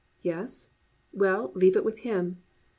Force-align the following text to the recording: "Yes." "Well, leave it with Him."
"Yes." 0.23 0.69
"Well, 1.13 1.51
leave 1.53 1.75
it 1.75 1.85
with 1.85 1.99
Him." 1.99 2.41